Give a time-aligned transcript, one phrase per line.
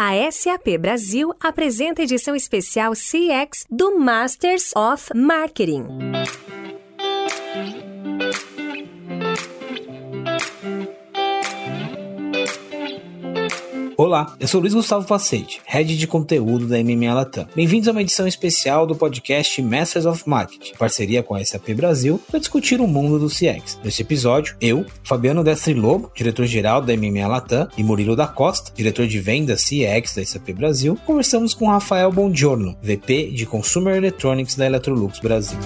[0.00, 5.86] A SAP Brasil apresenta edição especial CX do Masters of Marketing.
[14.00, 17.48] Olá, eu sou Luiz Gustavo Pacete, Head de Conteúdo da MMA Latam.
[17.52, 22.22] Bem-vindos a uma edição especial do podcast Masters of Marketing, parceria com a SAP Brasil,
[22.30, 23.80] para discutir o mundo do CX.
[23.82, 29.08] Neste episódio, eu, Fabiano Destri Lobo, diretor-geral da MMA Latam, e Murilo da Costa, diretor
[29.08, 34.66] de vendas CX da SAP Brasil, conversamos com Rafael Bongiorno, VP de Consumer Electronics da
[34.66, 35.58] Electrolux Brasil.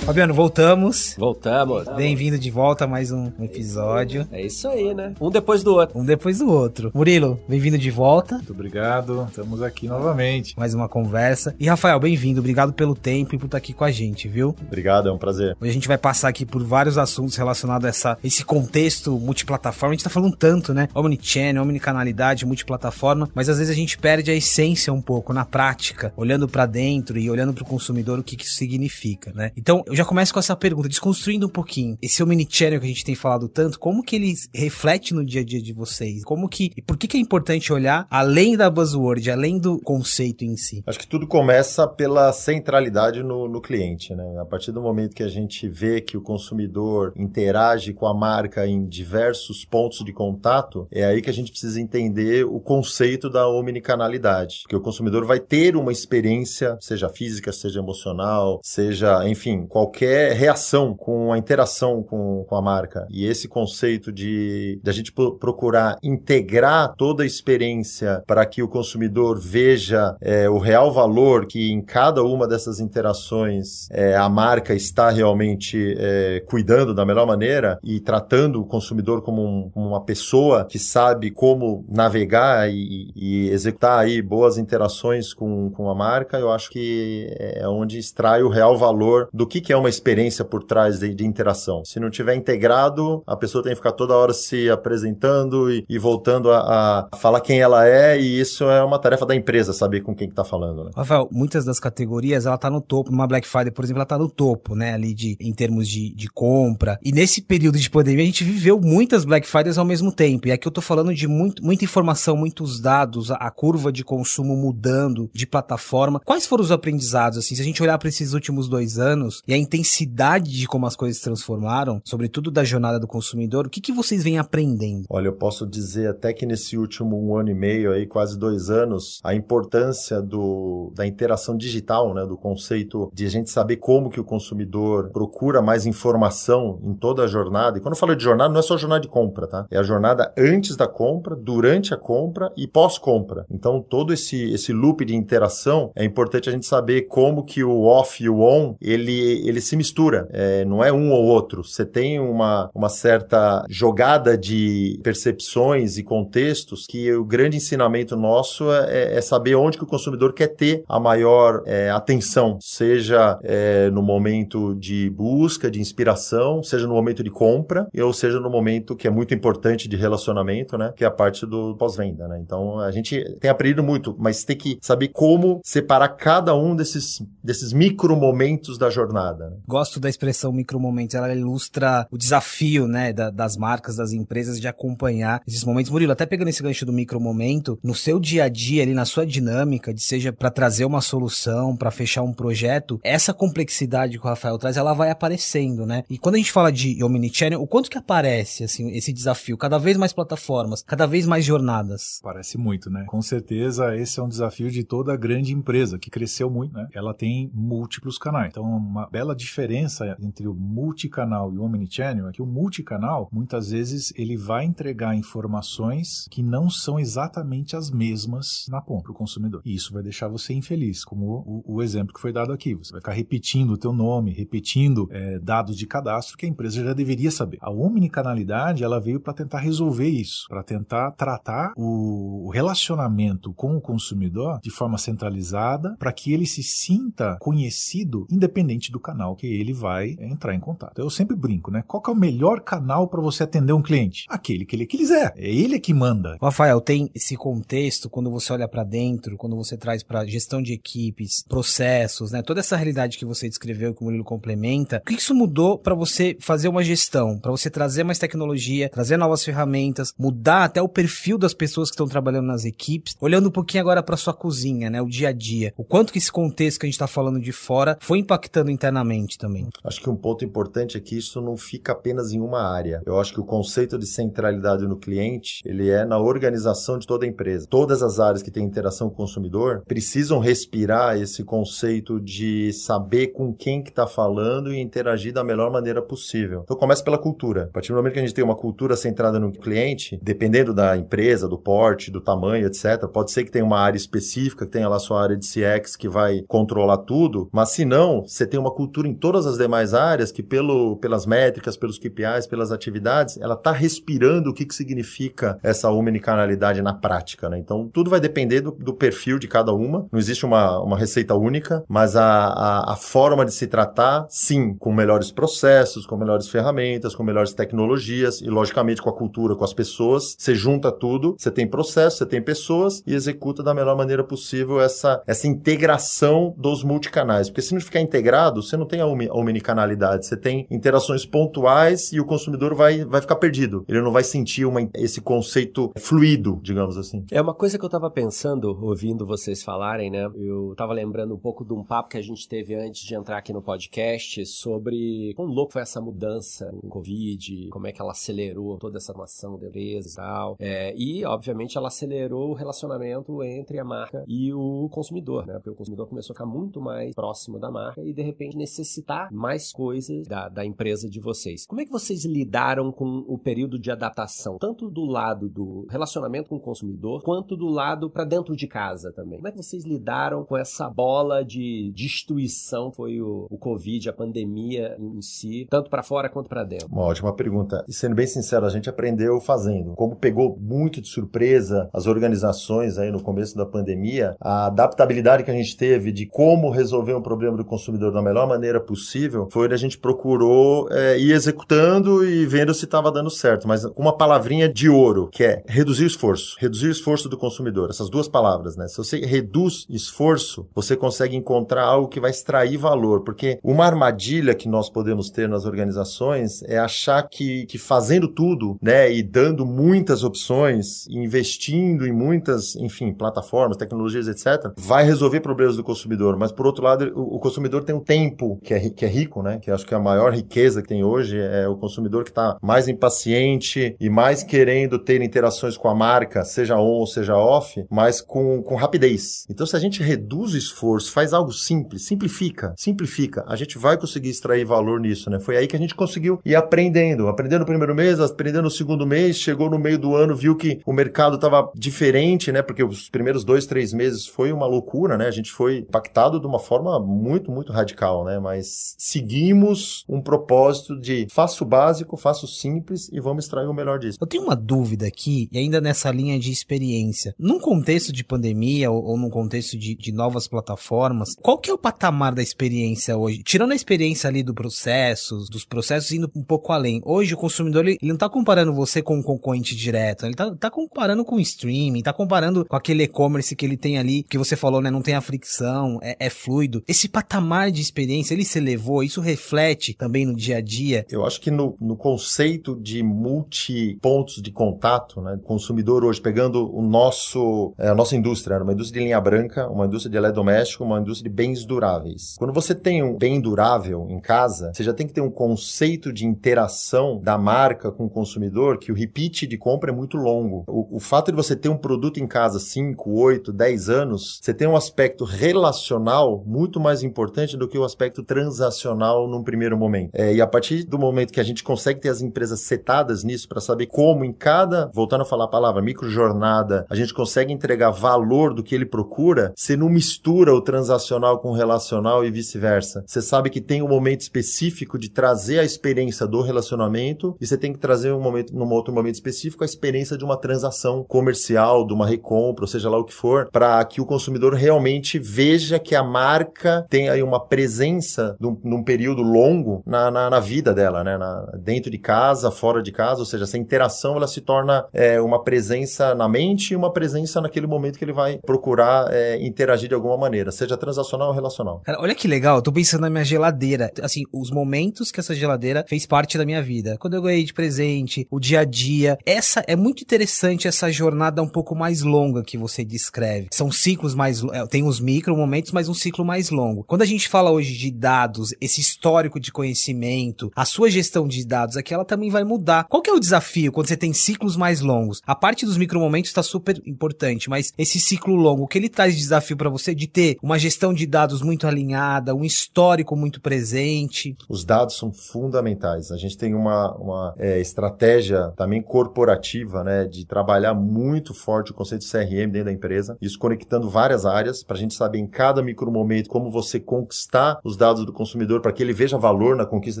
[0.12, 1.16] Fabiano, voltamos.
[1.18, 1.88] Voltamos.
[1.96, 4.28] Bem-vindo de volta a mais um episódio.
[4.30, 5.14] É isso aí, né?
[5.18, 5.98] Um depois do outro.
[5.98, 6.90] Um depois do outro.
[6.94, 8.34] Murilo, bem-vindo de volta.
[8.34, 9.26] Muito obrigado.
[9.30, 10.52] Estamos aqui novamente.
[10.54, 11.54] Mais uma conversa.
[11.58, 12.40] E Rafael, bem-vindo.
[12.40, 14.54] Obrigado pelo tempo e por estar aqui com a gente, viu?
[14.66, 15.56] Obrigado, é um prazer.
[15.58, 19.94] Hoje a gente vai passar aqui por vários assuntos relacionados a essa, esse contexto multiplataforma.
[19.94, 20.88] A gente tá falando tanto, né?
[20.94, 26.12] Omnichannel, omnicanalidade, multiplataforma, mas às vezes a gente perde a essência um pouco na prática,
[26.18, 29.52] olhando para dentro e olhando para o consumidor o que, que isso significa, né?
[29.56, 31.96] Então, eu já já começo com essa pergunta, desconstruindo um pouquinho.
[32.02, 35.44] Esse omnichannel que a gente tem falado tanto, como que ele reflete no dia a
[35.44, 36.24] dia de vocês?
[36.24, 40.44] Como que, e por que que é importante olhar além da buzzword, além do conceito
[40.44, 40.82] em si?
[40.86, 44.38] Acho que tudo começa pela centralidade no, no cliente, né?
[44.40, 48.66] A partir do momento que a gente vê que o consumidor interage com a marca
[48.66, 53.48] em diversos pontos de contato, é aí que a gente precisa entender o conceito da
[53.48, 54.62] omnicanalidade.
[54.62, 60.32] Porque o consumidor vai ter uma experiência, seja física, seja emocional, seja, enfim, qualquer qualquer
[60.32, 63.06] reação com a interação com, com a marca.
[63.10, 68.68] E esse conceito de, de a gente procurar integrar toda a experiência para que o
[68.68, 74.74] consumidor veja é, o real valor que em cada uma dessas interações é, a marca
[74.74, 80.64] está realmente é, cuidando da melhor maneira e tratando o consumidor como, um, uma pessoa
[80.64, 86.50] que sabe como navegar e, e, executar aí boas interações com, com a marca, eu
[86.50, 90.62] acho que é onde extrai o real valor do que, que é uma experiência por
[90.62, 91.84] trás de, de, interação.
[91.84, 95.98] Se não tiver integrado, a pessoa tem que ficar toda hora se apresentando e, e
[95.98, 100.00] voltando a, a, falar quem ela é, e isso é uma tarefa da empresa, saber
[100.02, 100.84] com quem que tá falando.
[100.84, 100.90] Né?
[100.96, 103.10] Rafael, muitas das categorias, ela tá no topo.
[103.10, 104.94] Numa Black Friday, por exemplo, ela tá no topo, né?
[104.94, 106.98] Ali de, em termos de, de compra.
[107.02, 110.48] E nesse período de pandemia, a gente viveu muitas Black Fridays ao mesmo tempo.
[110.48, 114.04] E aqui eu tô falando de muito, muita informação, muitos dados, a, a curva de
[114.04, 116.20] consumo mudando de plataforma.
[116.20, 119.54] Quais foram os aprendizados, assim, se a gente olhar para esses últimos dois anos e
[119.54, 123.80] a intensidade de como as coisas se transformaram, sobretudo da jornada do consumidor, o que,
[123.80, 125.04] que vocês vêm aprendendo?
[125.08, 128.68] Olha, eu posso dizer até que nesse último um ano e meio, aí, quase dois
[128.68, 134.10] anos, a importância do, da interação digital, né, do conceito de a gente saber como
[134.10, 137.78] que o consumidor procura mais informação em toda a jornada.
[137.78, 139.66] E quando eu falo de jornada, não é só jornada de compra, tá?
[139.70, 143.46] É a jornada antes da compra, durante a compra e pós-compra.
[143.50, 147.84] Então, todo esse, esse loop de interação, é importante a gente saber como que o
[147.84, 151.64] off e o on, ele, ele se mistura, é, não é um ou outro.
[151.64, 158.70] Você tem uma, uma certa jogada de percepções e contextos que o grande ensinamento nosso
[158.72, 163.90] é, é saber onde que o consumidor quer ter a maior é, atenção, seja é,
[163.90, 168.96] no momento de busca, de inspiração, seja no momento de compra, ou seja no momento
[168.96, 172.40] que é muito importante de relacionamento, né, que é a parte do pós-venda, né.
[172.40, 177.22] Então a gente tem aprendido muito, mas tem que saber como separar cada um desses
[177.42, 179.41] desses micro momentos da jornada.
[179.50, 179.56] Né?
[179.66, 184.68] Gosto da expressão micromomentos, ela ilustra o desafio, né, da, das marcas, das empresas de
[184.68, 185.90] acompanhar esses momentos.
[185.90, 189.26] Murilo, até pegando esse gancho do micromomento, no seu dia a dia ali, na sua
[189.26, 194.28] dinâmica, de seja para trazer uma solução, para fechar um projeto, essa complexidade que o
[194.28, 196.04] Rafael traz, ela vai aparecendo, né?
[196.08, 199.56] E quando a gente fala de omnichannel, o quanto que aparece, assim, esse desafio?
[199.56, 202.20] Cada vez mais plataformas, cada vez mais jornadas.
[202.22, 203.04] Parece muito, né?
[203.06, 206.88] Com certeza esse é um desafio de toda grande empresa, que cresceu muito, né?
[206.94, 208.48] Ela tem múltiplos canais.
[208.50, 213.70] Então, uma bela diferença entre o multicanal e o omnichannel é que o multicanal, muitas
[213.70, 219.14] vezes, ele vai entregar informações que não são exatamente as mesmas na ponta para o
[219.14, 219.62] consumidor.
[219.64, 222.74] E isso vai deixar você infeliz, como o, o, exemplo que foi dado aqui.
[222.74, 226.84] Você vai ficar repetindo o teu nome, repetindo é, dados de cadastro que a empresa
[226.84, 227.58] já deveria saber.
[227.60, 233.80] A omnicanalidade, ela veio para tentar resolver isso, para tentar tratar o relacionamento com o
[233.80, 239.46] consumidor de forma centralizada, para que ele se sinta conhecido independente do canal canal que
[239.46, 240.98] ele vai entrar em contato.
[240.98, 241.84] Eu sempre brinco, né?
[241.86, 244.26] Qual é o melhor canal para você atender um cliente?
[244.28, 245.32] Aquele que ele quiser.
[245.36, 246.36] É ele que manda.
[246.40, 250.72] Rafael, tem esse contexto quando você olha para dentro, quando você traz para gestão de
[250.72, 252.42] equipes, processos, né?
[252.42, 254.98] Toda essa realidade que você descreveu que o Murilo complementa.
[254.98, 259.16] O que isso mudou para você fazer uma gestão, para você trazer mais tecnologia, trazer
[259.16, 263.14] novas ferramentas, mudar até o perfil das pessoas que estão trabalhando nas equipes?
[263.20, 265.00] Olhando um pouquinho agora para sua cozinha, né?
[265.00, 265.72] O dia a dia.
[265.76, 269.11] O quanto que esse contexto que a gente está falando de fora foi impactando internamente
[269.38, 269.68] também?
[269.84, 273.02] Acho que um ponto importante é que isso não fica apenas em uma área.
[273.04, 277.24] Eu acho que o conceito de centralidade no cliente, ele é na organização de toda
[277.24, 277.66] a empresa.
[277.68, 283.28] Todas as áreas que têm interação com o consumidor precisam respirar esse conceito de saber
[283.28, 286.62] com quem que está falando e interagir da melhor maneira possível.
[286.64, 287.64] Então começa pela cultura.
[287.64, 290.96] A partir do momento que a gente tem uma cultura centrada no cliente, dependendo da
[290.96, 294.88] empresa, do porte, do tamanho, etc., pode ser que tenha uma área específica, que tenha
[294.88, 298.72] lá sua área de CX que vai controlar tudo, mas se não, você tem uma
[298.72, 303.54] cultura em todas as demais áreas que pelo, pelas métricas, pelos KPIs, pelas atividades, ela
[303.54, 307.58] está respirando o que, que significa essa omnicanalidade na prática, né?
[307.58, 310.06] Então, tudo vai depender do, do, perfil de cada uma.
[310.12, 314.74] Não existe uma, uma receita única, mas a, a, a forma de se tratar, sim,
[314.74, 319.64] com melhores processos, com melhores ferramentas, com melhores tecnologias e, logicamente, com a cultura, com
[319.64, 320.36] as pessoas.
[320.38, 324.80] Você junta tudo, você tem processo, você tem pessoas e executa da melhor maneira possível
[324.80, 327.48] essa, essa integração dos multicanais.
[327.48, 332.24] Porque se não ficar integrado, você não a omnicanalidade, você tem interações pontuais e o
[332.24, 333.84] consumidor vai, vai ficar perdido.
[333.88, 337.24] Ele não vai sentir uma, esse conceito fluido, digamos assim.
[337.30, 340.30] É uma coisa que eu estava pensando, ouvindo vocês falarem, né?
[340.36, 343.38] Eu estava lembrando um pouco de um papo que a gente teve antes de entrar
[343.38, 348.00] aqui no podcast sobre quão louco foi essa mudança com o Covid, como é que
[348.00, 350.56] ela acelerou toda essa formação de empresas e tal.
[350.58, 355.54] É, e, obviamente, ela acelerou o relacionamento entre a marca e o consumidor, né?
[355.54, 359.28] Porque o consumidor começou a ficar muito mais próximo da marca e, de repente, necessitar
[359.30, 361.66] mais coisas da, da empresa de vocês.
[361.66, 366.48] Como é que vocês lidaram com o período de adaptação, tanto do lado do relacionamento
[366.48, 369.38] com o consumidor, quanto do lado para dentro de casa também?
[369.38, 374.12] Como é que vocês lidaram com essa bola de destruição foi o, o Covid, a
[374.12, 376.88] pandemia em si, tanto para fora quanto para dentro?
[376.90, 377.84] Uma ótima pergunta.
[377.86, 379.94] E sendo bem sincero, a gente aprendeu fazendo.
[379.94, 385.50] Como pegou muito de surpresa as organizações aí no começo da pandemia, a adaptabilidade que
[385.50, 389.72] a gente teve de como resolver um problema do consumidor da melhor maneira possível foi
[389.72, 393.66] a gente procurou é, ir executando e vendo se estava dando certo.
[393.66, 396.56] Mas uma palavrinha de ouro, que é reduzir o esforço.
[396.58, 397.90] Reduzir o esforço do consumidor.
[397.90, 398.86] Essas duas palavras, né?
[398.88, 403.22] Se você reduz esforço, você consegue encontrar algo que vai extrair valor.
[403.22, 408.76] Porque uma armadilha que nós podemos ter nas organizações é achar que, que fazendo tudo,
[408.82, 415.76] né, e dando muitas opções, investindo em muitas, enfim, plataformas, tecnologias, etc., vai resolver problemas
[415.76, 416.36] do consumidor.
[416.36, 419.42] Mas, por outro lado, o, o consumidor tem um tempo que é, que é rico,
[419.42, 419.58] né?
[419.60, 422.88] Que acho que a maior riqueza que tem hoje é o consumidor que está mais
[422.88, 428.20] impaciente e mais querendo ter interações com a marca, seja on ou seja off, mas
[428.20, 429.44] com, com rapidez.
[429.48, 433.96] Então, se a gente reduz o esforço, faz algo simples, simplifica, simplifica, a gente vai
[433.96, 435.38] conseguir extrair valor nisso, né?
[435.40, 439.06] Foi aí que a gente conseguiu ir aprendendo, aprendendo no primeiro mês, aprendendo no segundo
[439.06, 442.62] mês, chegou no meio do ano, viu que o mercado estava diferente, né?
[442.62, 445.26] Porque os primeiros dois, três meses foi uma loucura, né?
[445.26, 448.38] A gente foi impactado de uma forma muito, muito radical, né?
[448.42, 453.74] Mas seguimos um propósito de faço o básico, faço o simples e vamos extrair o
[453.74, 454.18] melhor disso.
[454.20, 457.34] Eu tenho uma dúvida aqui, e ainda nessa linha de experiência.
[457.38, 461.72] Num contexto de pandemia ou, ou num contexto de, de, novas plataformas, qual que é
[461.72, 463.42] o patamar da experiência hoje?
[463.42, 467.00] Tirando a experiência ali do processos, dos processos indo um pouco além.
[467.04, 470.54] Hoje o consumidor, ele, ele não está comparando você com um concorrente direto, ele está
[470.56, 474.38] tá comparando com o streaming, está comparando com aquele e-commerce que ele tem ali, que
[474.38, 476.82] você falou, né, não tem a fricção, é, é fluido.
[476.88, 481.04] Esse patamar de experiência, ele se elevou, isso reflete também no dia a dia?
[481.10, 486.74] Eu acho que no, no conceito de multi pontos de contato, né, consumidor hoje, pegando
[486.74, 490.84] o nosso, é, a nossa indústria, uma indústria de linha branca, uma indústria de eletrodoméstico,
[490.84, 492.36] uma indústria de bens duráveis.
[492.38, 496.12] Quando você tem um bem durável em casa, você já tem que ter um conceito
[496.12, 500.64] de interação da marca com o consumidor que o repeat de compra é muito longo.
[500.66, 504.54] O, o fato de você ter um produto em casa 5, 8, 10 anos, você
[504.54, 510.10] tem um aspecto relacional muito mais importante do que o aspecto transacional num primeiro momento.
[510.14, 513.48] É, e a partir do momento que a gente consegue ter as empresas setadas nisso
[513.48, 517.90] para saber como em cada, voltando a falar a palavra, microjornada, a gente consegue entregar
[517.90, 523.04] valor do que ele procura, você não mistura o transacional com o relacional e vice-versa.
[523.06, 527.56] Você sabe que tem um momento específico de trazer a experiência do relacionamento e você
[527.56, 531.86] tem que trazer um momento, num outro momento específico, a experiência de uma transação comercial,
[531.86, 535.78] de uma recompra, ou seja lá o que for, para que o consumidor realmente veja
[535.78, 540.74] que a marca tem aí uma presença num, num período longo na, na, na, vida
[540.74, 541.16] dela, né?
[541.16, 545.20] Na, dentro de casa, fora de casa, ou seja, essa interação ela se torna é,
[545.20, 549.88] uma presença na mente e uma presença naquele momento que ele vai procurar é, interagir
[549.88, 551.80] de alguma maneira, seja transacional ou relacional.
[551.84, 555.34] Cara, olha que legal, eu tô pensando na minha geladeira, assim, os momentos que essa
[555.34, 556.96] geladeira fez parte da minha vida.
[556.98, 559.18] Quando eu ganhei de presente, o dia a dia.
[559.24, 563.48] Essa é muito interessante essa jornada um pouco mais longa que você descreve.
[563.50, 566.84] São ciclos mais é, tem os micro momentos, mas um ciclo mais longo.
[566.84, 571.46] Quando a gente fala hoje de dados, esse histórico de conhecimento, a sua gestão de
[571.46, 572.84] dados aqui ela também vai mudar.
[572.88, 575.22] Qual que é o desafio quando você tem ciclos mais longos?
[575.24, 578.88] A parte dos micro momentos está super importante, mas esse ciclo longo, o que ele
[578.88, 583.14] traz de desafio para você de ter uma gestão de dados muito alinhada, um histórico
[583.14, 584.36] muito presente?
[584.48, 586.10] Os dados são fundamentais.
[586.10, 591.74] A gente tem uma, uma é, estratégia também corporativa, né, de trabalhar muito forte o
[591.74, 595.26] conceito de CRM dentro da empresa, isso conectando várias áreas para a gente saber em
[595.26, 599.56] cada micro momento como você conquistar os dados do consumidor para que ele veja valor
[599.56, 600.00] na conquista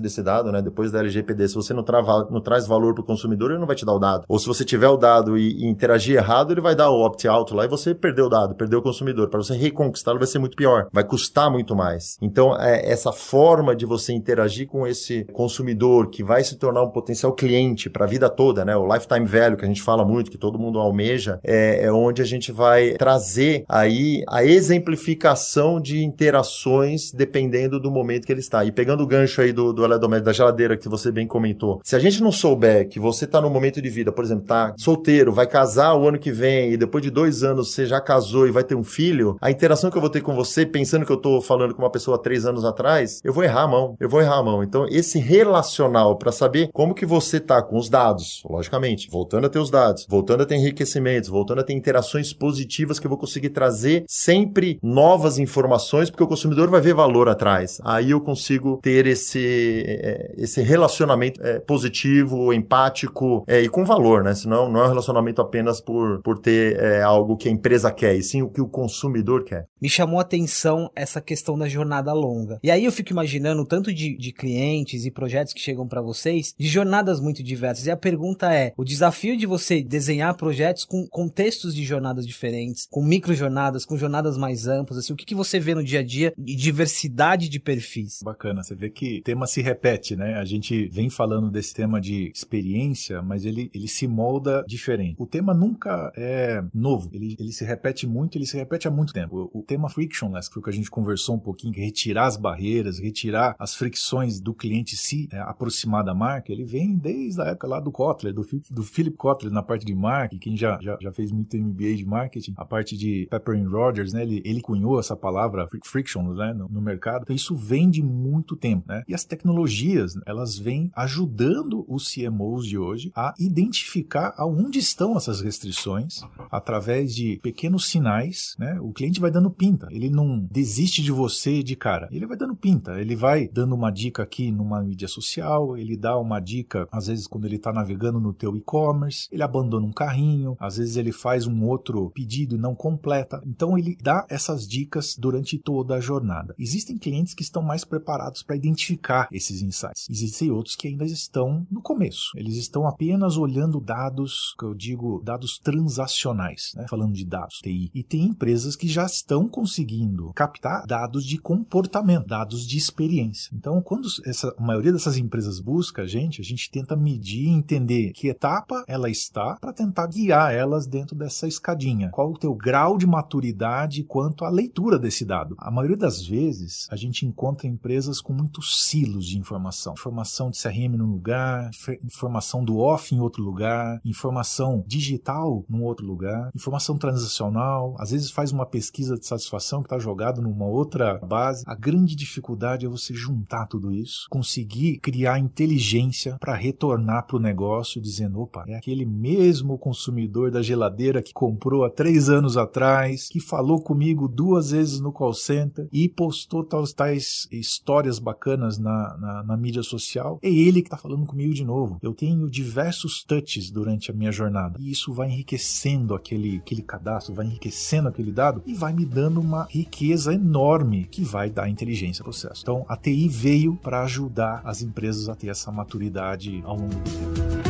[0.00, 0.62] desse dado, né?
[0.62, 3.66] Depois da LGPD, se você não, trava, não traz valor para o consumidor, ele não
[3.66, 4.24] vai te dar o dado.
[4.28, 7.52] Ou se você tiver o dado e, e interagir errado, ele vai dar o opt-out
[7.52, 9.28] lá e você perdeu o dado, perdeu o consumidor.
[9.28, 12.16] Para você reconquistá-lo vai ser muito pior, vai custar muito mais.
[12.22, 16.90] Então, é, essa forma de você interagir com esse consumidor que vai se tornar um
[16.90, 18.76] potencial cliente para a vida toda, né?
[18.76, 22.22] O lifetime value que a gente fala muito, que todo mundo almeja, é, é onde
[22.22, 28.64] a gente vai trazer aí a exemplificação de interações dependendo do momento que ele está.
[28.64, 31.96] E pegando o gancho aí do, do eletrodoméstico, da geladeira que você bem comentou, se
[31.96, 35.32] a gente não souber que você está no momento de vida, por exemplo, tá solteiro,
[35.32, 38.50] vai casar o ano que vem e depois de dois anos você já casou e
[38.50, 41.16] vai ter um filho, a interação que eu vou ter com você, pensando que eu
[41.16, 44.20] estou falando com uma pessoa três anos atrás, eu vou errar a mão, eu vou
[44.20, 44.62] errar a mão.
[44.62, 49.50] Então, esse relacional para saber como que você tá com os dados, logicamente, voltando a
[49.50, 53.18] ter os dados, voltando a ter enriquecimentos, voltando a ter interações positivas que eu vou
[53.18, 57.61] conseguir trazer sempre novas informações, porque o consumidor vai ver valor atrás.
[57.84, 64.22] Aí eu consigo ter esse, é, esse relacionamento é, positivo, empático é, e com valor,
[64.22, 64.34] né?
[64.34, 68.14] Senão não é um relacionamento apenas por, por ter é, algo que a empresa quer,
[68.14, 69.66] e sim o que o consumidor quer.
[69.80, 72.58] Me chamou a atenção essa questão da jornada longa.
[72.62, 76.54] E aí eu fico imaginando tanto de, de clientes e projetos que chegam para vocês
[76.58, 77.86] de jornadas muito diversas.
[77.86, 82.86] E a pergunta é: o desafio de você desenhar projetos com contextos de jornadas diferentes,
[82.90, 86.00] com micro jornadas, com jornadas mais amplas, assim, o que, que você vê no dia
[86.00, 88.20] a dia de diversidade de perfis?
[88.22, 90.34] Bacana, você vê que o tema se repete, né?
[90.34, 95.16] A gente vem falando desse tema de experiência, mas ele, ele se molda diferente.
[95.18, 99.12] O tema nunca é novo, ele, ele se repete muito, ele se repete há muito
[99.12, 99.50] tempo.
[99.52, 101.84] O, o tema frictionless, que foi o que a gente conversou um pouquinho, que é
[101.84, 106.96] retirar as barreiras, retirar as fricções do cliente se é, aproximar da marca, ele vem
[106.96, 110.56] desde a época lá do Kotler, do, do Philip Kotler na parte de marketing, quem
[110.56, 114.22] já, já, já fez muito MBA de marketing, a parte de Pepper Rogers, né?
[114.22, 117.22] Ele, ele cunhou essa palavra friction né, no, no, mercado.
[117.22, 119.02] Então isso vem de muito tempo, né?
[119.08, 125.40] E as tecnologias, elas vêm ajudando os CMOs de hoje a identificar aonde estão essas
[125.40, 126.20] restrições
[126.50, 128.78] através de pequenos sinais, né?
[128.80, 132.54] O cliente vai dando pinta, ele não desiste de você de cara, ele vai dando
[132.54, 137.08] pinta, ele vai dando uma dica aqui numa mídia social, ele dá uma dica às
[137.08, 141.12] vezes quando ele está navegando no teu e-commerce, ele abandona um carrinho, às vezes ele
[141.12, 143.42] faz um outro pedido e não completa.
[143.46, 146.54] Então ele dá essas dicas durante toda a jornada.
[146.58, 150.06] Existem clientes que estão mais preparados para identificar esses insights.
[150.08, 152.32] Existem outros que ainda estão no começo.
[152.36, 156.86] Eles estão apenas olhando dados, que eu digo, dados transacionais, né?
[156.88, 157.90] falando de dados TI.
[157.94, 163.50] E tem empresas que já estão conseguindo captar dados de comportamento, dados de experiência.
[163.54, 168.12] Então, quando essa, a maioria dessas empresas busca a gente, a gente tenta medir entender
[168.12, 172.10] que etapa ela está para tentar guiar elas dentro dessa escadinha.
[172.10, 175.54] Qual o teu grau de maturidade quanto à leitura desse dado?
[175.58, 179.94] A maioria das vezes, a gente encontra empresas com muitos silos de informação.
[179.94, 181.70] Informação de CRM num lugar,
[182.02, 188.30] informação do off em outro lugar, informação digital num outro lugar, informação transacional, às vezes
[188.30, 191.64] faz uma pesquisa de satisfação que está jogado numa outra base.
[191.66, 197.40] A grande dificuldade é você juntar tudo isso, conseguir criar inteligência para retornar para o
[197.40, 203.28] negócio dizendo, opa, é aquele mesmo consumidor da geladeira que comprou há três anos atrás,
[203.28, 209.16] que falou comigo duas vezes no call center e postou tais, tais histórias bacanas na,
[209.18, 210.38] na, na mídia social.
[210.42, 211.98] É ele que está falando comigo de novo.
[212.02, 217.34] Eu tenho diversos touches durante a minha jornada e isso vai enriquecendo aquele, aquele cadastro,
[217.34, 222.22] vai enriquecendo aquele dado e vai me dando uma riqueza enorme que vai dar inteligência
[222.22, 222.62] ao processo.
[222.62, 227.00] Então a TI veio para ajudar as empresas a ter essa maturidade ao longo do
[227.00, 227.61] tempo.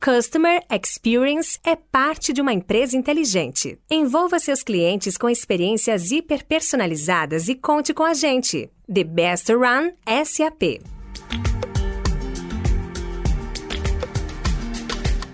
[0.00, 3.76] Customer Experience é parte de uma empresa inteligente.
[3.90, 8.70] Envolva seus clientes com experiências hiperpersonalizadas e conte com a gente.
[8.86, 9.90] The Best Run
[10.24, 10.97] SAP.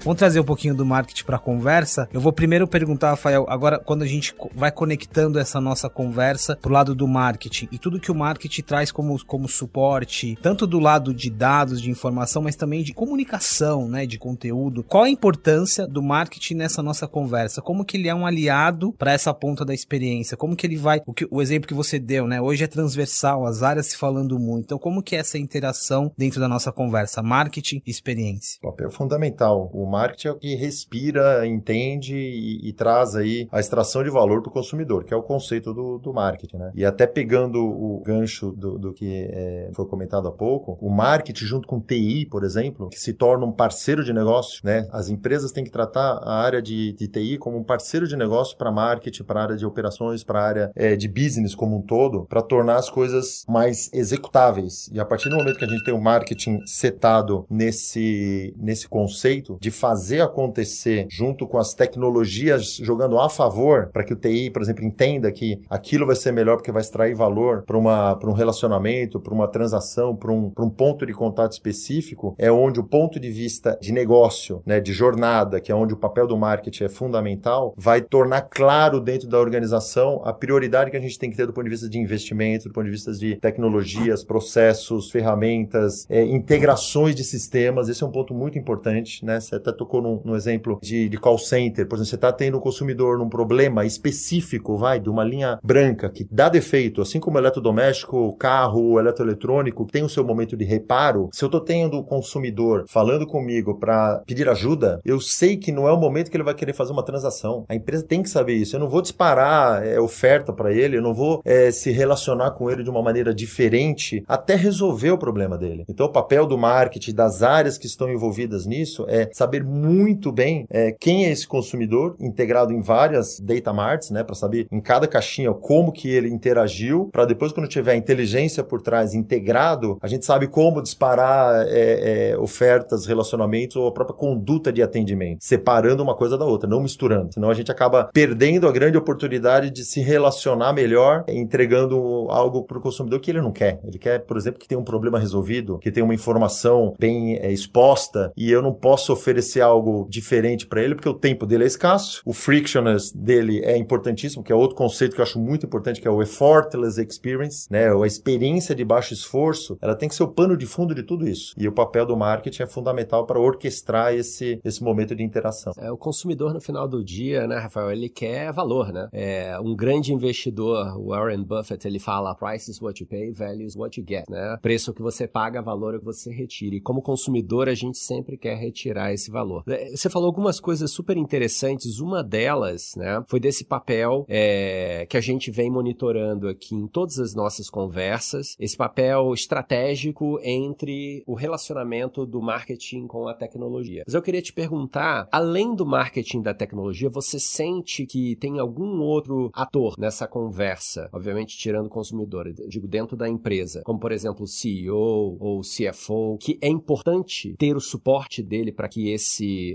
[0.05, 2.07] Vamos trazer um pouquinho do marketing para a conversa.
[2.13, 6.71] Eu vou primeiro perguntar, Rafael, agora quando a gente vai conectando essa nossa conversa pro
[6.71, 11.15] lado do marketing e tudo que o marketing traz como, como suporte, tanto do lado
[11.15, 14.85] de dados, de informação, mas também de comunicação, né, de conteúdo.
[14.85, 17.63] Qual a importância do marketing nessa nossa conversa?
[17.63, 20.37] Como que ele é um aliado para essa ponta da experiência?
[20.37, 22.43] Como que ele vai, o, que, o exemplo que você deu, né?
[22.43, 24.67] Hoje é transversal, as áreas se falando muito.
[24.67, 28.61] Então, como que é essa interação dentro da nossa conversa, marketing experiência?
[28.61, 29.71] Papel fundamental.
[29.73, 34.43] O marketing é o que respira, entende e, e traz aí a extração de valor
[34.43, 36.73] para o consumidor, que é o conceito do, do marketing, né?
[36.75, 41.45] E até pegando o gancho do, do que é, foi comentado há pouco, o marketing
[41.45, 44.87] junto com TI, por exemplo, que se torna um parceiro de negócio, né?
[44.93, 48.57] As empresas têm que tratar a área de, de TI como um parceiro de negócio
[48.57, 51.83] para marketing, para a área de operações, para a área é, de business como um
[51.83, 54.89] todo, para tornar as coisas mais executáveis.
[54.93, 59.59] E a partir do momento que a gente tem o marketing setado nesse, nesse conceito
[59.61, 64.63] de fazer acontecer junto com as tecnologias jogando a favor para que o TI, por
[64.63, 69.35] exemplo, entenda que aquilo vai ser melhor porque vai extrair valor para um relacionamento, para
[69.35, 73.79] uma transação, para um, um ponto de contato específico, é onde o ponto de vista
[73.79, 78.01] de negócio, né, de jornada, que é onde o papel do marketing é fundamental, vai
[78.01, 81.65] tornar claro dentro da organização a prioridade que a gente tem que ter do ponto
[81.65, 87.23] de vista de investimento, do ponto de vista de tecnologias, processos, ferramentas, é, integrações de
[87.23, 87.91] sistemas.
[87.91, 89.39] Esse é um ponto muito importante, né?
[89.39, 91.87] Você até tocou num exemplo de, de, call center.
[91.87, 96.09] Por exemplo, você está tendo um consumidor num problema específico, vai, de uma linha branca
[96.09, 101.29] que dá defeito, assim como eletrodoméstico, carro, eletroeletrônico, tem o seu momento de reparo.
[101.33, 105.89] Se eu estou tendo o consumidor falando comigo para pedir ajuda, eu sei que não
[105.89, 107.65] é o momento que ele vai querer fazer uma transação.
[107.69, 108.77] A empresa tem que saber isso.
[108.77, 112.71] Eu não vou disparar é, oferta para ele, eu não vou é, se relacionar com
[112.71, 115.85] ele de uma maneira diferente até resolver o problema dele.
[115.89, 120.67] Então, o papel do marketing, das áreas que estão envolvidas nisso, é saber muito bem
[120.71, 125.07] é, quem é esse consumidor, integrado em várias data marts, né, para saber em cada
[125.07, 130.25] caixinha como que ele interagiu, para depois, quando tiver inteligência por trás integrado, a gente
[130.25, 136.15] sabe como disparar é, é, ofertas, relacionamentos ou a própria conduta de atendimento, separando uma
[136.15, 137.33] coisa da outra, não misturando.
[137.33, 142.79] Senão a gente acaba perdendo a grande oportunidade de se relacionar melhor, entregando algo para
[142.79, 143.81] o consumidor que ele não quer.
[143.85, 147.51] Ele quer, por exemplo, que tenha um problema resolvido, que tenha uma informação bem é,
[147.51, 151.67] exposta e eu não posso oferecer algo diferente para ele, porque o tempo dele é
[151.67, 156.01] escasso, o frictionless dele é importantíssimo, que é outro conceito que eu acho muito importante,
[156.01, 157.93] que é o effortless experience, né?
[157.93, 161.29] A experiência de baixo esforço, ela tem que ser o pano de fundo de tudo
[161.29, 161.55] isso.
[161.57, 165.73] E o papel do marketing é fundamental para orquestrar esse, esse momento de interação.
[165.79, 169.09] É, o consumidor, no final do dia, né, Rafael, ele quer valor, né?
[169.13, 173.65] É, um grande investidor, o Warren Buffett, ele fala price is what you pay, value
[173.65, 174.57] is what you get, né?
[174.61, 176.75] Preço que você paga, valor é que você retira.
[176.77, 179.65] E como consumidor, a gente sempre quer retirar esse valor.
[179.67, 181.99] É, você falou algumas coisas super interessantes.
[181.99, 187.19] Uma delas, né, foi desse papel é, que a gente vem monitorando aqui em todas
[187.19, 194.05] as nossas conversas, esse papel estratégico entre o relacionamento do marketing com a tecnologia.
[194.07, 199.01] Mas eu queria te perguntar, além do marketing da tecnologia, você sente que tem algum
[199.01, 201.09] outro ator nessa conversa?
[201.13, 205.63] Obviamente, tirando o consumidor, digo, dentro da empresa, como por exemplo o CEO ou o
[205.63, 209.24] CFO, que é importante ter o suporte dele para que esse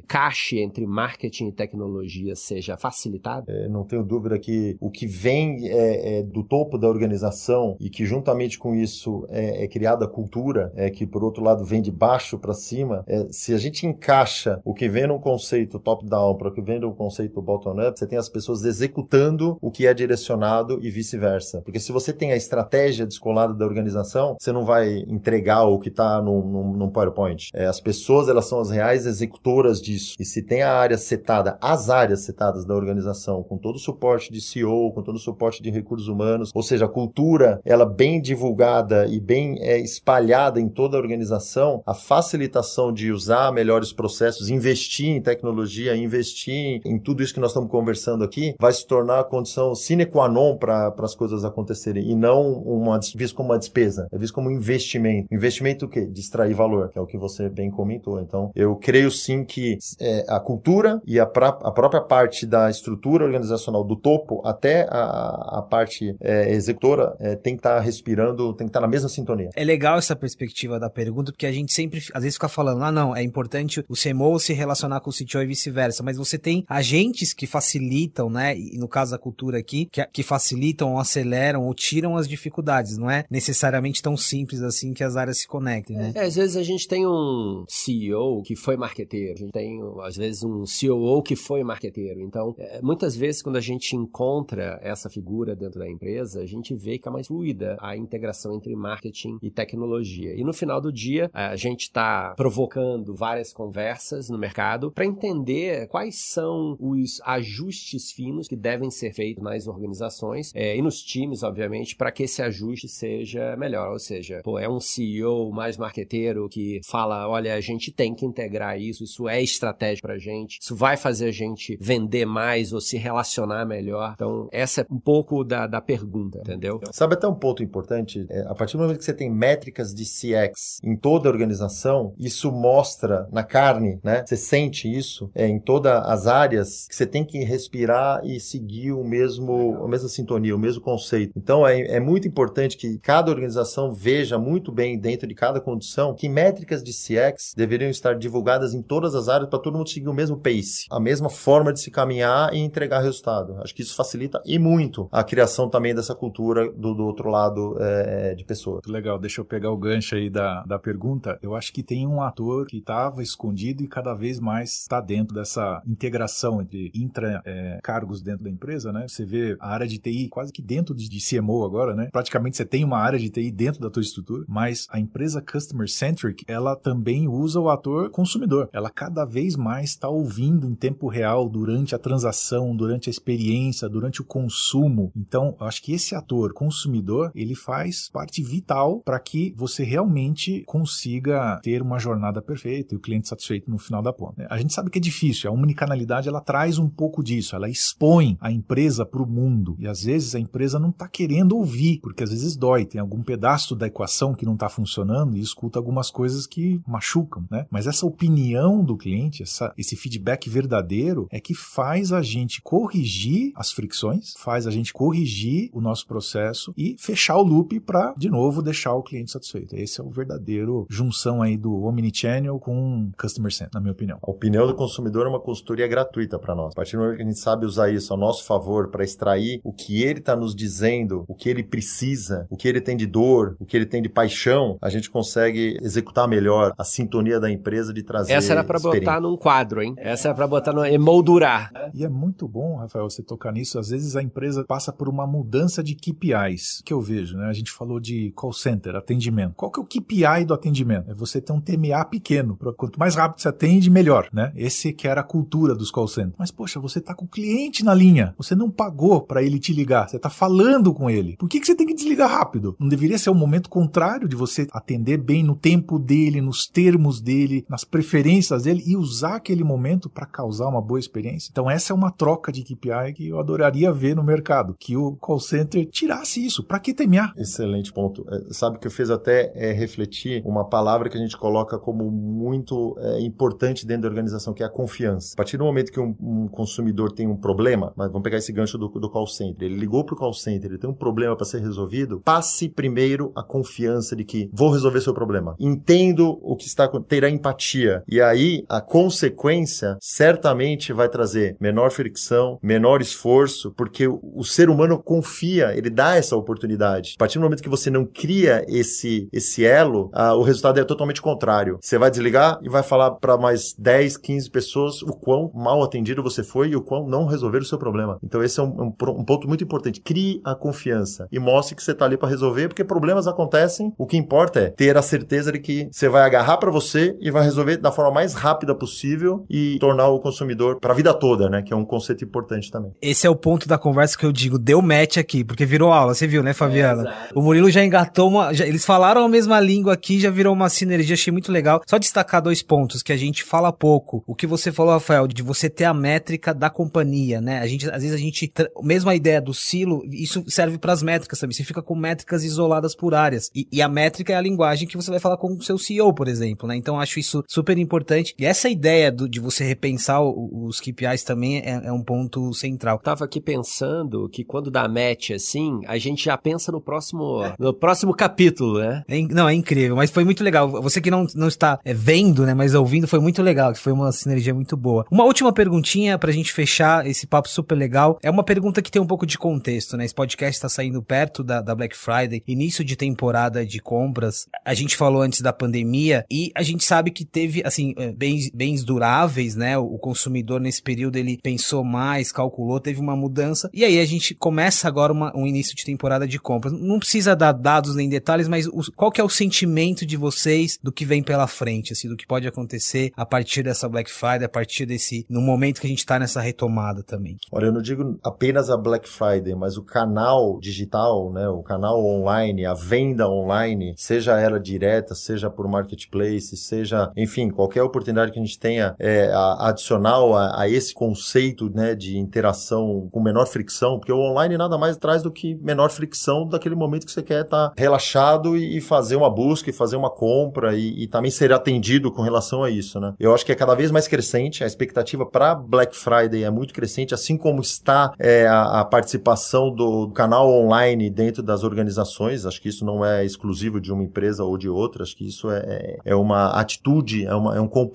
[0.07, 3.45] caixe entre marketing e tecnologia seja facilitado?
[3.49, 7.89] É, não tenho dúvida que o que vem é, é, do topo da organização e
[7.89, 11.81] que juntamente com isso é, é criada a cultura, é que por outro lado vem
[11.81, 16.35] de baixo para cima, é, se a gente encaixa o que vem no conceito top-down
[16.35, 19.93] para o que vem no conceito bottom-up, você tem as pessoas executando o que é
[19.93, 21.61] direcionado e vice-versa.
[21.61, 25.89] Porque se você tem a estratégia descolada da organização, você não vai entregar o que
[25.89, 27.49] está num, num, PowerPoint.
[27.53, 29.05] É, as pessoas, elas são as reais
[29.39, 30.15] executoras disso.
[30.19, 34.31] E se tem a área setada, as áreas setadas da organização, com todo o suporte
[34.31, 38.21] de CEO, com todo o suporte de recursos humanos, ou seja, a cultura, ela bem
[38.21, 44.49] divulgada e bem é, espalhada em toda a organização, a facilitação de usar melhores processos,
[44.49, 49.19] investir em tecnologia, investir em tudo isso que nós estamos conversando aqui, vai se tornar
[49.19, 53.59] a condição sine qua non para as coisas acontecerem e não uma, visto como uma
[53.59, 55.27] despesa, é visto como um investimento.
[55.31, 56.05] Investimento o quê?
[56.05, 58.19] Distrair valor, que é o que você bem comentou.
[58.19, 62.45] Então, eu creio sim sim que é, a cultura e a, pra, a, própria parte
[62.47, 67.75] da estrutura organizacional do topo até a, a parte é, executora é, tem que estar
[67.75, 69.49] tá respirando, tem que estar tá na mesma sintonia.
[69.55, 72.91] É legal essa perspectiva da pergunta, porque a gente sempre, às vezes, fica falando, ah,
[72.91, 76.65] não, é importante o CMO se relacionar com o CTO e vice-versa, mas você tem
[76.67, 81.65] agentes que facilitam, né, e no caso da cultura aqui, que, que facilitam ou aceleram
[81.65, 85.97] ou tiram as dificuldades, não é necessariamente tão simples assim que as áreas se conectem,
[85.97, 86.11] né?
[86.15, 90.15] É, às vezes a gente tem um CEO que foi marqueteiro, a gente tem, às
[90.15, 92.21] vezes, um COO que foi marqueteiro.
[92.21, 96.75] Então, é, muitas vezes, quando a gente encontra essa figura dentro da empresa, a gente
[96.75, 100.33] vê que é mais fluida a integração entre marketing e tecnologia.
[100.35, 105.87] E no final do dia, a gente está provocando várias conversas no mercado para entender
[105.87, 111.43] quais são os ajustes finos que devem ser feitos nas organizações é, e nos times,
[111.43, 113.91] obviamente, para que esse ajuste seja melhor.
[113.91, 118.25] Ou seja, pô, é um CEO mais marqueteiro que fala: olha, a gente tem que
[118.25, 122.71] integrar isso, isso é estratégia para a gente, isso vai fazer a gente vender mais
[122.71, 124.13] ou se relacionar melhor.
[124.13, 126.79] Então, essa é um pouco da, da pergunta, entendeu?
[126.91, 128.25] Sabe até um ponto importante?
[128.29, 132.13] É, a partir do momento que você tem métricas de CX em toda a organização,
[132.17, 134.23] isso mostra na carne, né?
[134.25, 138.91] Você sente isso é, em todas as áreas que você tem que respirar e seguir
[138.91, 141.33] o mesmo, a mesma sintonia, o mesmo conceito.
[141.35, 146.13] Então, é, é muito importante que cada organização veja muito bem dentro de cada condição
[146.13, 150.09] que métricas de CX deveriam estar divulgadas em todas as áreas para todo mundo seguir
[150.09, 153.55] o mesmo pace, a mesma forma de se caminhar e entregar resultado.
[153.63, 157.77] Acho que isso facilita e muito a criação também dessa cultura do, do outro lado
[157.79, 158.81] é, de pessoa.
[158.85, 161.39] Legal, deixa eu pegar o gancho aí da, da pergunta.
[161.41, 165.33] Eu acho que tem um ator que estava escondido e cada vez mais está dentro
[165.33, 169.05] dessa integração entre intra é, cargos dentro da empresa, né?
[169.07, 172.09] Você vê a área de TI quase que dentro de, de CMO agora, né?
[172.11, 175.89] Praticamente você tem uma área de TI dentro da tua estrutura, mas a empresa customer
[175.89, 178.69] centric, ela também usa o ator consumidor.
[178.73, 183.89] Ela cada vez mais está ouvindo em tempo real durante a transação, durante a experiência,
[183.89, 185.11] durante o consumo.
[185.15, 191.59] Então, acho que esse ator consumidor, ele faz parte vital para que você realmente consiga
[191.61, 194.47] ter uma jornada perfeita e o cliente satisfeito no final da ponta.
[194.49, 198.37] A gente sabe que é difícil, a omnicanalidade ela traz um pouco disso, ela expõe
[198.39, 202.23] a empresa para o mundo e às vezes a empresa não está querendo ouvir, porque
[202.23, 206.09] às vezes dói, tem algum pedaço da equação que não está funcionando e escuta algumas
[206.09, 207.65] coisas que machucam, né?
[207.69, 213.51] Mas essa opinião do cliente, essa, esse feedback verdadeiro é que faz a gente corrigir
[213.55, 218.29] as fricções, faz a gente corrigir o nosso processo e fechar o loop para, de
[218.29, 219.75] novo, deixar o cliente satisfeito.
[219.75, 224.19] Esse é o verdadeiro junção aí do Omnichannel com Customer Center, na minha opinião.
[224.21, 226.73] A opinião do consumidor é uma consultoria gratuita para nós.
[226.73, 229.59] A partir do momento que a gente sabe usar isso a nosso favor para extrair
[229.63, 233.05] o que ele está nos dizendo, o que ele precisa, o que ele tem de
[233.05, 237.49] dor, o que ele tem de paixão, a gente consegue executar melhor a sintonia da
[237.49, 238.33] empresa de trazer.
[238.33, 239.95] Essa era para botar num quadro, hein?
[239.97, 241.71] Essa era para botar no emoldurar.
[241.93, 243.79] E é muito bom, Rafael, você tocar nisso.
[243.79, 247.47] Às vezes a empresa passa por uma mudança de KPIs, que eu vejo, né?
[247.47, 249.53] A gente falou de call center, atendimento.
[249.55, 251.09] Qual que é o KPI do atendimento?
[251.11, 252.57] É você ter um TMA pequeno.
[252.77, 254.51] Quanto mais rápido você atende, melhor, né?
[254.55, 256.35] Esse que era a cultura dos call centers.
[256.37, 258.33] Mas, poxa, você tá com o cliente na linha.
[258.37, 260.09] Você não pagou para ele te ligar.
[260.09, 261.35] Você tá falando com ele.
[261.37, 262.75] Por que, que você tem que desligar rápido?
[262.79, 267.21] Não deveria ser o momento contrário de você atender bem no tempo dele, nos termos
[267.21, 271.49] dele, nas preferências dele e usar aquele momento para causar uma boa experiência?
[271.51, 274.75] Então, essa é uma troca de KPI que eu adoraria ver no mercado.
[274.79, 276.63] Que o call center tirasse isso.
[276.63, 277.33] Para que TMA?
[277.37, 278.25] Excelente ponto.
[278.29, 282.09] É, sabe que eu fiz até é, refletir uma palavra que a gente coloca como
[282.09, 285.33] muito é, importante dentro da organização, que é a confiança.
[285.33, 288.51] A partir do momento que um, um consumidor tem um problema, mas vamos pegar esse
[288.51, 291.35] gancho do, do call center, ele ligou para o call center, ele tem um problema
[291.35, 295.55] para ser resolvido, passe primeiro a confiança de que vou resolver seu problema.
[295.59, 298.38] Entendo o que está terá empatia e aí
[298.69, 305.75] a consequência certamente vai trazer menor fricção, menor esforço, porque o, o ser humano confia,
[305.75, 307.15] ele dá essa oportunidade.
[307.17, 310.83] A partir do momento que você não cria esse esse elo, ah, o resultado é
[310.83, 311.77] totalmente contrário.
[311.81, 316.23] Você vai desligar e vai falar para mais 10, 15 pessoas o quão mal atendido
[316.23, 318.17] você foi e o quão não resolver o seu problema.
[318.23, 320.01] Então esse é um, um, um ponto muito importante.
[320.01, 323.93] Crie a confiança e mostre que você está ali para resolver, porque problemas acontecem.
[323.97, 327.31] O que importa é ter a certeza de que você vai agarrar para você e
[327.31, 331.49] vai resolver da forma mais rápida possível e tornar o consumidor para a vida toda,
[331.49, 331.61] né?
[331.61, 332.91] Que é um conceito importante também.
[333.01, 336.13] Esse é o ponto da conversa que eu digo, deu match aqui, porque virou aula,
[336.13, 337.09] você viu, né, Fabiana?
[337.09, 340.53] É, o Murilo já engatou uma, já, eles falaram a mesma língua aqui, já virou
[340.53, 341.81] uma sinergia, achei muito legal.
[341.87, 344.23] Só destacar dois pontos que a gente fala pouco.
[344.27, 347.59] O que você falou, Rafael, de você ter a métrica da companhia, né?
[347.59, 351.03] A gente, às vezes a gente, mesmo a ideia do silo, isso serve para as
[351.03, 351.55] métricas também.
[351.55, 353.49] Você fica com métricas isoladas por áreas.
[353.55, 356.13] E, e, a métrica é a linguagem que você vai falar com o seu CEO,
[356.13, 356.75] por exemplo, né?
[356.75, 361.23] Então acho isso super importante E essa ideia do, de você repensar o, os KPIs
[361.23, 362.99] também é, é, um ponto central.
[362.99, 367.73] tava aqui pensando que quando dá match assim, a gente já pensa no próximo, no
[367.73, 369.03] próximo capítulo, né?
[369.07, 370.69] É, não, é incrível, mas foi muito legal.
[370.81, 373.93] Você que não, não está é, vendo, né, mas ouvindo, foi muito legal, que foi
[373.93, 375.05] uma sinergia muito boa.
[375.11, 378.19] Uma última perguntinha pra gente fechar esse papo super legal.
[378.21, 380.05] É uma pergunta que tem um pouco de contexto, né?
[380.05, 384.47] Esse podcast está saindo perto da, da Black Friday, início de temporada de compras.
[384.65, 388.49] A gente falou antes da pandemia e a gente sabe que teve, assim, é, bens,
[388.53, 389.77] bens duráveis, né?
[389.77, 393.69] O consumidor nesse período ele pensou mais, calculou, teve uma mudança.
[393.73, 396.73] E aí a gente começa agora uma, um início de temporada de compras.
[396.73, 400.91] Não precisa dar dados nem detalhes, mas qual que é o sentimento de vocês do
[400.91, 404.49] que vem pela frente, assim, do que pode acontecer a partir dessa Black Friday, a
[404.49, 407.37] partir desse, no momento que a gente está nessa retomada também?
[407.51, 412.03] Olha, eu não digo apenas a Black Friday, mas o canal digital, né, o canal
[412.03, 418.39] online, a venda online, seja ela direta, seja por marketplace, seja, enfim, qualquer oportunidade que
[418.39, 423.97] a gente tenha é, adicional a, a, esse conceito, né, de interação com menor fricção,
[423.97, 427.43] porque o online nada mais traz do que menor fricção daquele momento que você quer
[427.43, 431.31] estar tá relaxado e, e, fazer uma busca e fazer uma compra e, e, também
[431.31, 433.13] ser atendido com relação a isso, né?
[433.19, 436.73] Eu acho que é cada vez mais crescente, a expectativa para Black Friday é muito
[436.73, 442.45] crescente, assim como está é, a, a, participação do, do canal online dentro das organizações.
[442.45, 445.49] Acho que isso não é exclusivo de uma empresa ou de outra, acho que isso
[445.51, 447.88] é, é, é uma atitude, é, uma, é um comportamento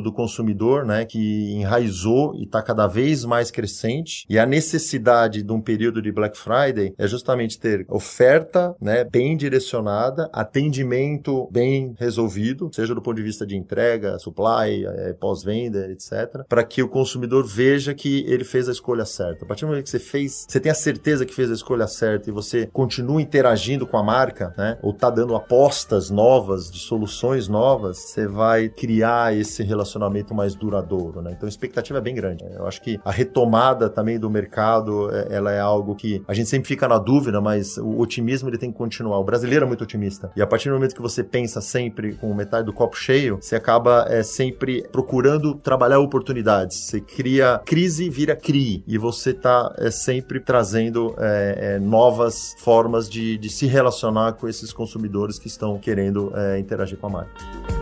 [0.00, 4.24] do consumidor, né, que enraizou e está cada vez mais crescente.
[4.28, 9.36] E a necessidade de um período de Black Friday é justamente ter oferta, né, bem
[9.36, 16.44] direcionada, atendimento bem resolvido, seja do ponto de vista de entrega, supply, é, pós-venda, etc,
[16.48, 19.44] para que o consumidor veja que ele fez a escolha certa.
[19.44, 21.86] A partir do momento que você fez, você tem a certeza que fez a escolha
[21.86, 26.78] certa e você continua interagindo com a marca, né, ou tá dando apostas novas, de
[26.78, 28.99] soluções novas, você vai criar
[29.32, 31.32] esse relacionamento mais duradouro, né?
[31.36, 32.44] Então a expectativa é bem grande.
[32.54, 36.48] Eu acho que a retomada também do mercado, é, ela é algo que a gente
[36.48, 39.18] sempre fica na dúvida, mas o otimismo ele tem que continuar.
[39.18, 40.30] O brasileiro é muito otimista.
[40.36, 43.56] E a partir do momento que você pensa sempre com metade do copo cheio, você
[43.56, 46.86] acaba é, sempre procurando trabalhar oportunidades.
[46.86, 48.82] Você cria crise, vira CRI.
[48.86, 54.48] E você está é, sempre trazendo é, é, novas formas de, de, se relacionar com
[54.48, 57.79] esses consumidores que estão querendo é, interagir com a marca.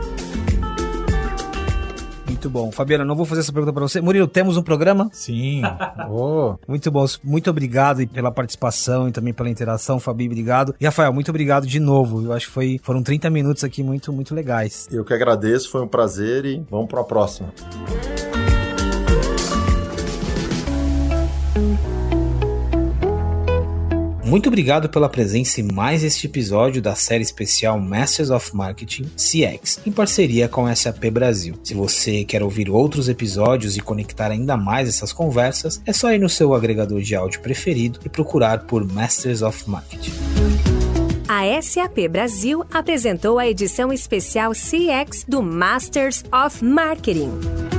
[2.39, 2.71] Muito bom.
[2.71, 3.99] Fabiana, não vou fazer essa pergunta para você.
[3.99, 5.09] Murilo, temos um programa?
[5.11, 5.61] Sim.
[6.09, 6.55] oh.
[6.65, 7.05] Muito bom.
[7.21, 10.73] Muito obrigado pela participação e também pela interação, Fabi, obrigado.
[10.79, 12.23] E Rafael, muito obrigado de novo.
[12.23, 14.87] Eu acho que foi, foram 30 minutos aqui muito, muito legais.
[14.89, 17.49] Eu que agradeço, foi um prazer e vamos para a próxima.
[24.29, 29.79] Muito obrigado pela presença em mais este episódio da série especial Masters of Marketing CX,
[29.87, 31.55] em parceria com a SAP Brasil.
[31.63, 36.19] Se você quer ouvir outros episódios e conectar ainda mais essas conversas, é só ir
[36.19, 40.13] no seu agregador de áudio preferido e procurar por Masters of Marketing.
[41.27, 47.78] A SAP Brasil apresentou a edição especial CX do Masters of Marketing.